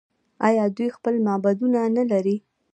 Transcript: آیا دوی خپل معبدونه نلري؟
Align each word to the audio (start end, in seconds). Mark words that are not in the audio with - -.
آیا 0.47 0.65
دوی 0.75 0.89
خپل 0.97 1.15
معبدونه 1.25 1.79
نلري؟ 1.97 2.35